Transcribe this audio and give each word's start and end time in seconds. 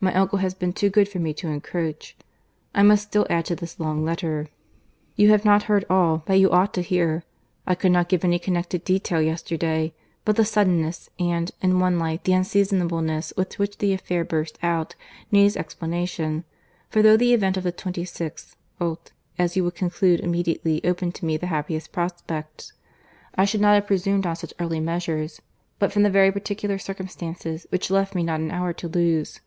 My 0.00 0.12
uncle 0.14 0.38
has 0.38 0.54
been 0.54 0.72
too 0.72 0.88
good 0.88 1.08
for 1.10 1.18
me 1.20 1.32
to 1.34 1.46
encroach.—I 1.46 2.82
must 2.82 3.04
still 3.06 3.26
add 3.30 3.44
to 3.44 3.54
this 3.54 3.78
long 3.78 4.02
letter. 4.02 4.48
You 5.14 5.28
have 5.28 5.44
not 5.44 5.64
heard 5.64 5.84
all 5.88 6.22
that 6.26 6.36
you 6.40 6.50
ought 6.50 6.72
to 6.74 6.82
hear. 6.82 7.22
I 7.66 7.76
could 7.76 7.92
not 7.92 8.08
give 8.08 8.24
any 8.24 8.38
connected 8.38 8.82
detail 8.82 9.20
yesterday; 9.20 9.92
but 10.24 10.36
the 10.36 10.44
suddenness, 10.44 11.10
and, 11.20 11.52
in 11.60 11.78
one 11.78 11.98
light, 12.00 12.24
the 12.24 12.32
unseasonableness 12.32 13.34
with 13.36 13.58
which 13.58 13.76
the 13.78 13.92
affair 13.92 14.24
burst 14.24 14.58
out, 14.62 14.96
needs 15.30 15.56
explanation; 15.56 16.44
for 16.88 17.02
though 17.02 17.18
the 17.18 17.34
event 17.34 17.58
of 17.58 17.62
the 17.62 17.72
26th 17.72 18.56
ult., 18.80 19.12
as 19.38 19.54
you 19.54 19.62
will 19.62 19.70
conclude, 19.70 20.18
immediately 20.18 20.82
opened 20.82 21.14
to 21.16 21.26
me 21.26 21.36
the 21.36 21.46
happiest 21.46 21.92
prospects, 21.92 22.72
I 23.36 23.44
should 23.44 23.60
not 23.60 23.74
have 23.74 23.86
presumed 23.86 24.26
on 24.26 24.34
such 24.34 24.54
early 24.58 24.80
measures, 24.80 25.40
but 25.78 25.92
from 25.92 26.02
the 26.04 26.10
very 26.10 26.32
particular 26.32 26.78
circumstances, 26.78 27.66
which 27.68 27.90
left 27.90 28.14
me 28.16 28.24
not 28.24 28.40
an 28.40 28.50
hour 28.50 28.72
to 28.72 28.88
lose. 28.88 29.38